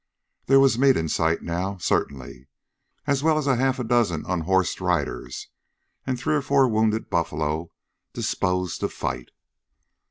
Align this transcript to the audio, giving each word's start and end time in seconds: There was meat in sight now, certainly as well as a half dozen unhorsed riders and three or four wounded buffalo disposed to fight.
There 0.47 0.59
was 0.59 0.79
meat 0.79 0.97
in 0.97 1.07
sight 1.09 1.43
now, 1.43 1.77
certainly 1.77 2.47
as 3.05 3.21
well 3.21 3.37
as 3.37 3.45
a 3.45 3.55
half 3.55 3.77
dozen 3.85 4.25
unhorsed 4.27 4.81
riders 4.81 5.49
and 6.07 6.19
three 6.19 6.33
or 6.33 6.41
four 6.41 6.67
wounded 6.67 7.11
buffalo 7.11 7.69
disposed 8.11 8.79
to 8.79 8.89
fight. 8.89 9.29